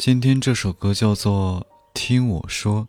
[0.00, 1.60] 今天这首歌叫做
[1.92, 2.88] 《听我说》，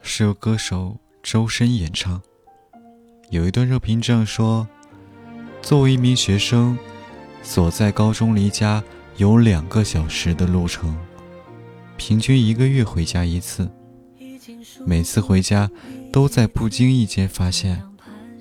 [0.00, 2.22] 是由歌手周深演唱。
[3.28, 4.66] 有一段热评这样说：
[5.60, 6.78] 作为一名学生，
[7.42, 8.82] 所在高中离家
[9.18, 10.96] 有两个小时的路程，
[11.98, 13.70] 平均一个月回家一次。
[14.86, 15.70] 每次回家，
[16.10, 17.82] 都在不经意间发现，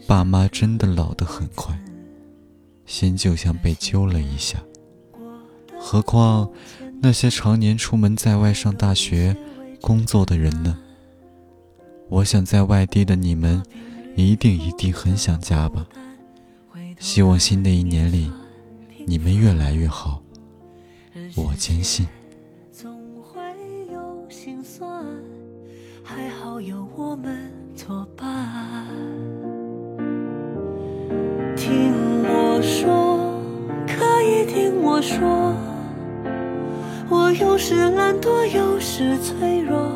[0.08, 1.78] 爸妈真的老得很快，
[2.86, 4.58] 心就像被揪了一下。
[5.78, 6.50] 何况
[7.02, 9.36] 那些常年出门在外上大学、
[9.80, 10.78] 工作的人呢？
[12.10, 13.64] 我想在外地的你们，
[14.16, 15.88] 一定一定很想家吧。
[17.00, 18.30] 希望新的一年里，
[19.06, 20.22] 你们越来越好。
[21.36, 22.06] 我坚信。
[26.62, 28.86] 有我们作伴。
[31.56, 31.94] 听
[32.24, 33.42] 我说，
[33.88, 35.56] 可以听我说，
[37.12, 39.92] 我有时懒惰，有时脆弱，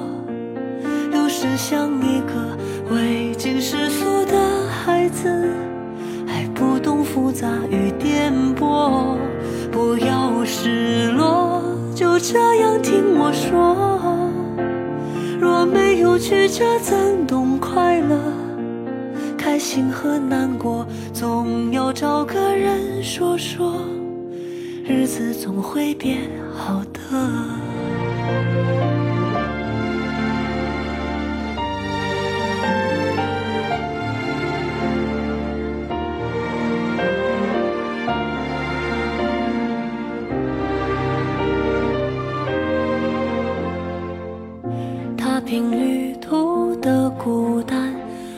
[1.13, 2.57] 有时像一个
[2.89, 5.29] 未经世俗的孩子，
[6.25, 9.15] 还不懂复杂与颠簸。
[9.71, 11.61] 不要失落，
[11.93, 13.77] 就这样听我说。
[15.39, 18.17] 若没有曲折，怎懂快乐？
[19.37, 20.83] 开心和难过，
[21.13, 23.75] 总要找个人说说，
[24.85, 26.99] 日子总会变好的。
[45.17, 47.93] 踏平旅途的孤单，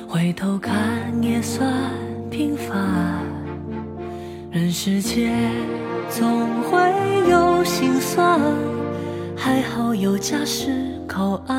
[0.08, 1.92] 回头看也算
[2.30, 3.26] 平凡。
[4.52, 5.34] 人世间
[6.10, 6.80] 总会
[7.30, 8.40] 有心酸，
[9.36, 10.72] 还好有家是
[11.08, 11.56] 靠岸。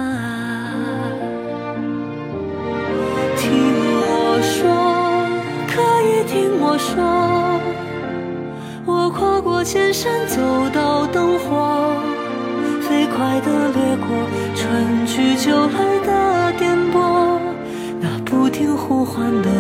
[3.37, 3.53] 听
[4.01, 4.65] 我说，
[5.69, 7.61] 可以听我说，
[8.87, 10.41] 我跨过千山，走
[10.73, 11.95] 到灯火。
[12.81, 14.07] 飞快地掠过
[14.55, 17.39] 春去秋来的颠簸，
[18.01, 19.51] 那不停呼唤的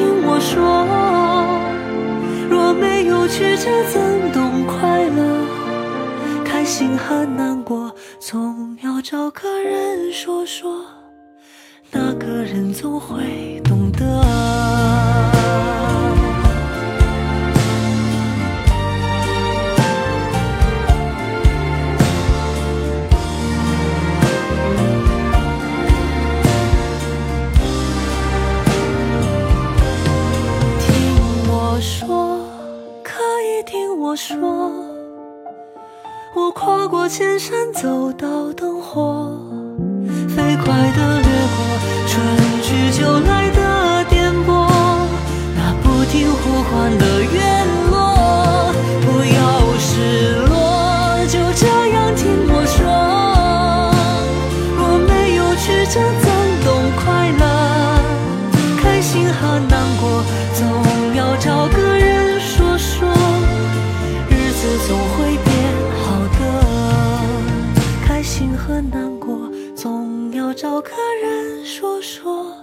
[0.00, 0.56] 听我说。
[2.48, 6.42] 若没有曲折，怎懂快乐？
[6.42, 10.86] 开心和难过，总要找个人说说，
[11.90, 14.29] 那个人总会懂得。
[34.10, 34.36] 我说，
[36.34, 39.38] 我跨过千山，走到灯火，
[40.28, 41.62] 飞快地掠过
[42.08, 42.20] 春
[42.60, 44.68] 去秋来的颠簸，
[45.54, 52.82] 那不停呼唤的院落，不要失落，就这样听我说。
[54.76, 56.28] 若没有曲折，怎
[56.64, 56.68] 懂
[56.98, 57.44] 快乐？
[58.82, 60.66] 开心和难过，总
[61.14, 62.09] 要找个人
[70.80, 70.92] 有个
[71.22, 72.56] 人说说，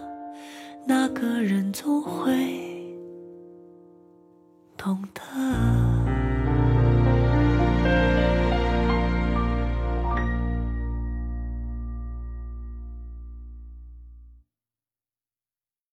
[0.87, 2.33] 那个人总会
[4.75, 5.86] 懂得。